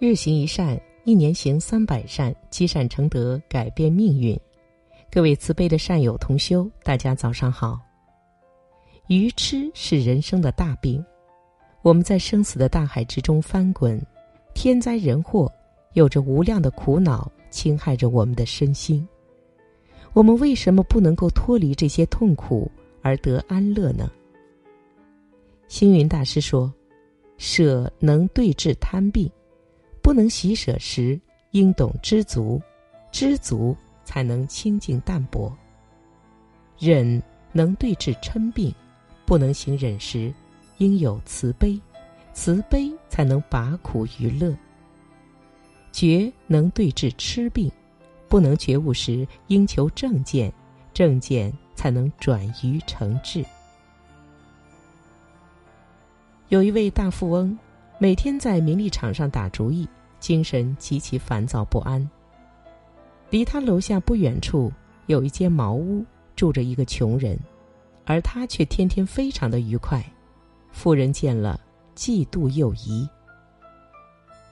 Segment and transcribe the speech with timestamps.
[0.00, 4.38] 日行一善，一年行三百善，积善成德，改变命运。
[5.10, 7.80] 各位慈悲的善友同修，大家早上好。
[9.06, 11.02] 愚痴是人生的大病，
[11.82, 14.04] 我们在生死的大海之中翻滚，
[14.52, 15.50] 天灾人祸
[15.92, 19.06] 有着无量的苦恼侵害着我们的身心。
[20.12, 22.68] 我们为什么不能够脱离这些痛苦
[23.00, 24.10] 而得安乐呢？
[25.68, 26.72] 星云大师说
[27.38, 29.30] ：“舍能对治贪病。”
[30.04, 31.18] 不能喜舍时，
[31.52, 32.60] 应懂知足，
[33.10, 35.50] 知足才能清净淡泊。
[36.78, 37.20] 忍
[37.52, 38.72] 能对治嗔病，
[39.24, 40.30] 不能行忍时，
[40.76, 41.80] 应有慈悲，
[42.34, 44.54] 慈悲才能拔苦于乐。
[45.90, 47.72] 觉能对治痴病，
[48.28, 50.52] 不能觉悟时，应求正见，
[50.92, 53.42] 正见才能转愚成智。
[56.50, 57.58] 有一位大富翁。
[57.96, 59.88] 每天在名利场上打主意，
[60.24, 62.08] 精神极其烦躁不安。
[63.28, 64.72] 离他楼下不远处
[65.04, 66.02] 有一间茅屋，
[66.34, 67.38] 住着一个穷人，
[68.06, 70.02] 而他却天天非常的愉快。
[70.72, 71.60] 富人见了，
[71.94, 73.06] 嫉妒又疑。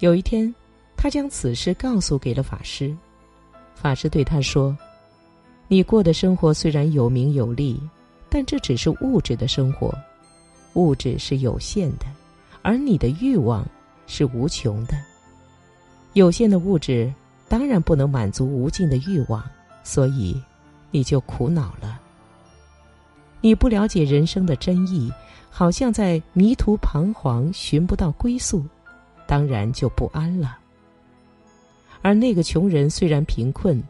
[0.00, 0.52] 有一天，
[0.96, 2.92] 他将此事告诉给了法师。
[3.72, 4.76] 法师对他说
[5.68, 7.80] ：“你过的生活虽然有名有利，
[8.28, 9.96] 但这只是物质的生活，
[10.74, 12.06] 物质是有限的。”
[12.60, 13.64] 而你的欲望
[14.08, 15.00] 是无穷的，
[16.12, 17.12] 有限的物质
[17.48, 19.42] 当然不能满足无尽的欲望，
[19.82, 20.40] 所以
[20.90, 22.00] 你就苦恼了。
[23.40, 25.12] 你不了解人生的真意，
[25.48, 28.64] 好像在迷途彷徨，寻不到归宿，
[29.26, 30.58] 当然就不安了。
[32.02, 33.82] 而那个穷人虽然贫困，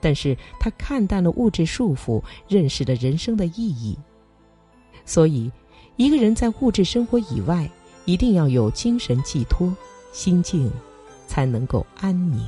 [0.00, 3.98] 但是他看淡了物质束缚，认识了人生的意义。
[5.04, 5.50] 所以，
[5.96, 7.70] 一个人在物质生活以外。
[8.04, 9.72] 一定要有精神寄托，
[10.10, 10.68] 心境
[11.32, 12.46] 才能够安宁。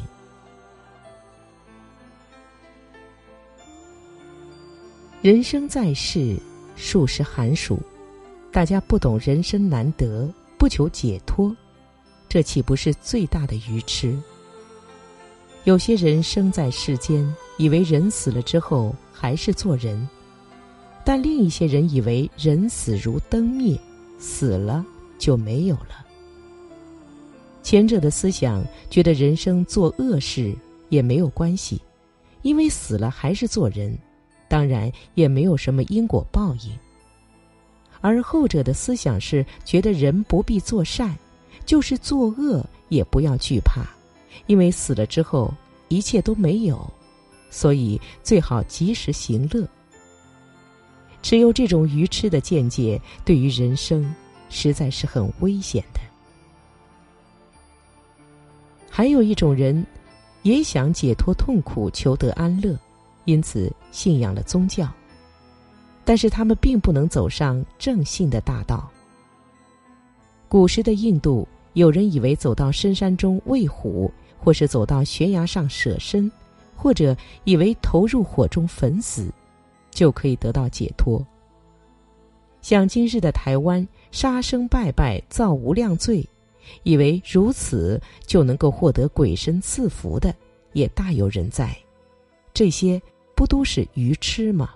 [5.22, 6.36] 人生在世，
[6.76, 7.80] 数十寒暑，
[8.52, 11.56] 大家不懂人生难得，不求解脱，
[12.28, 14.14] 这岂不是最大的愚痴？
[15.64, 20.06] 有些人生在世间，以为人死了之后还是做人，
[21.06, 23.80] 但另一些人以为人死如灯灭，
[24.18, 24.84] 死了。
[25.16, 26.04] 就没有了。
[27.64, 30.54] 前者的思想觉得人生做恶事
[30.90, 31.80] 也没有关系，
[32.42, 33.98] 因为死了还是做人，
[34.46, 36.78] 当然也没有什么因果报应。
[38.02, 41.16] 而后者的思想是觉得人不必做善，
[41.64, 43.82] 就是作恶也不要惧怕，
[44.46, 45.52] 因为死了之后
[45.88, 46.86] 一切都没有，
[47.50, 49.66] 所以最好及时行乐。
[51.22, 54.14] 持有这种愚痴的见解，对于人生。
[54.50, 56.00] 实在是很危险的。
[58.96, 59.84] 还有一种人，
[60.42, 62.78] 也想解脱痛苦，求得安乐，
[63.24, 64.88] 因此信仰了宗教。
[66.04, 68.88] 但是他们并不能走上正信的大道。
[70.48, 76.30] 古时的印度，有人以为走到深山中喂虎，或是走到悬崖上舍身，
[76.76, 79.28] 或者以为投入火中焚死，
[79.90, 81.20] 就可以得到解脱。
[82.62, 83.84] 像今日的台湾。
[84.12, 86.24] 杀生拜拜造无量罪，
[86.82, 90.34] 以为如此就能够获得鬼神赐福的，
[90.72, 91.76] 也大有人在。
[92.52, 93.00] 这些
[93.34, 94.70] 不都是愚痴吗？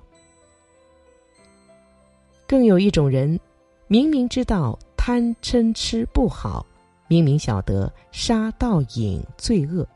[2.47, 3.39] 更有一种人，
[3.87, 6.67] 明明知道贪嗔痴不好，
[7.07, 9.87] 明明晓得杀盗淫罪恶，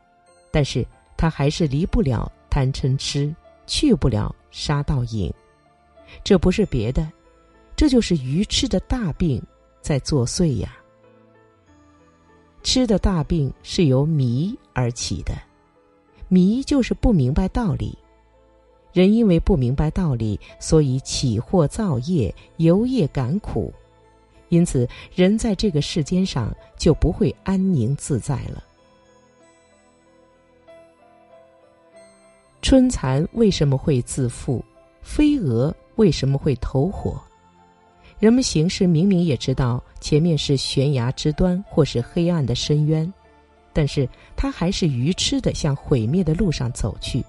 [0.51, 0.87] 但是
[1.17, 3.35] 他还是离不了贪嗔痴，
[3.67, 5.33] 去不了杀盗淫。
[6.23, 7.11] 这不是别的。
[7.75, 9.43] 这就是愚痴的大病
[9.81, 10.77] 在作祟呀！
[12.63, 15.35] 吃的大病是由迷而起的，
[16.29, 17.97] 迷就是不明白道理。
[18.93, 23.73] 人因为不明白道理，所以起祸造业，由业感苦，
[24.51, 28.63] 因此人在这个世间上就不会安宁自在了。
[32.61, 34.65] 春蚕为什么会自负？
[35.01, 37.21] 飞蛾为什么会投火？
[38.23, 43.13] 人们行事明明也知道前面是悬崖之端或是黑暗的深渊，
[43.73, 47.21] 但是他还是愚痴的向毁灭的路上走去。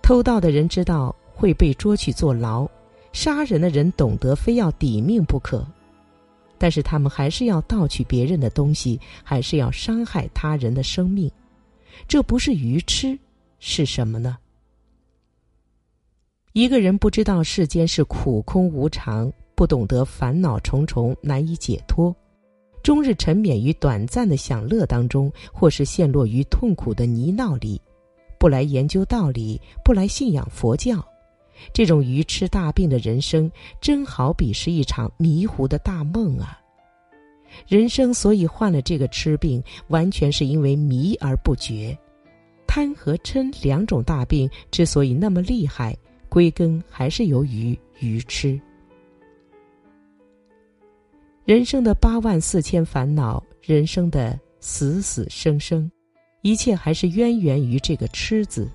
[0.00, 2.66] 偷盗的人知道会被捉去坐牢，
[3.12, 5.66] 杀人的人懂得非要抵命不可，
[6.56, 11.30] 但是他们还是要盗取别人的东西，还是要伤害他人的生命，
[12.08, 13.18] 这不是愚痴
[13.58, 14.38] 是什么呢？
[16.56, 22.16] 一个人不知道世间是苦空无常，不懂得烦恼重重难以解脱，
[22.82, 27.78] 终日沉湎于短暂的享乐当中，或是陷落于痛苦的泥淖里，
[28.38, 31.06] 不来研究道理，不来信仰佛教，
[31.74, 36.58] 这种愚痴大病的人生，真好比是一场迷糊的大梦啊！
[37.68, 41.94] 人生所以患了这个痴病，完全是因为迷而不觉。
[42.66, 45.94] 贪和嗔两种大病之所以那么厉害，
[46.36, 48.60] 归根还是由于愚痴。
[51.46, 55.90] 人生的八万四千烦恼，人生的死死生生，
[56.42, 58.70] 一切还是渊源于这个“痴”字。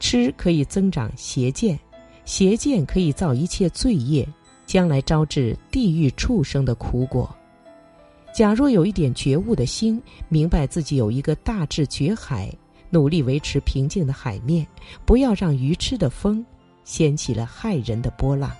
[0.00, 1.78] 痴可以增长邪见，
[2.24, 4.26] 邪见可以造一切罪业，
[4.64, 7.36] 将来招致地狱畜生的苦果。
[8.32, 12.50] 假若有一点觉悟的心，明白自己有一个大智觉海，
[12.96, 14.66] 努力维持平静的海面，
[15.04, 16.42] 不要让愚痴的风
[16.82, 18.50] 掀起了骇人的波浪。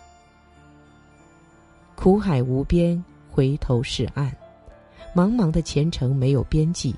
[1.94, 4.30] 苦海无边，回头是岸。
[5.14, 6.94] 茫茫的前程没有边际，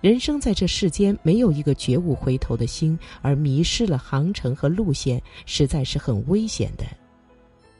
[0.00, 6.84] 人生在这世间，没有一个觉悟回头的心，而迷失了航程和路线，实在是很危险的。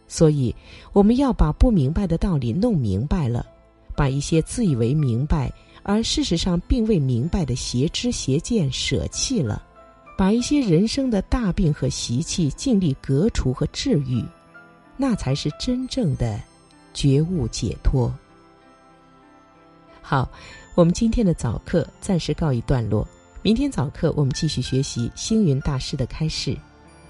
[0.06, 0.54] 所以，
[0.92, 3.44] 我们要把不明白的道理弄明白了，
[3.96, 5.52] 把一些自以为明白
[5.84, 9.62] 而事实上并未明白的邪知邪见舍弃了，
[10.18, 14.24] 把一些人生的大病和习气尽力革除和治愈。
[14.96, 16.40] 那才是真正的
[16.92, 18.12] 觉悟解脱。
[20.00, 20.30] 好，
[20.74, 23.06] 我们今天的早课暂时告一段落，
[23.42, 26.56] 明天早课我们继续学习星云大师的开示，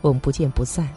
[0.00, 0.88] 我们不见不散。